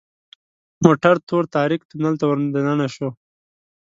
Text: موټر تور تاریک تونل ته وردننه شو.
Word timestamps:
موټر 0.83 1.15
تور 1.27 1.43
تاریک 1.55 1.81
تونل 1.89 2.13
ته 2.19 2.25
وردننه 2.27 2.87
شو. 2.95 3.09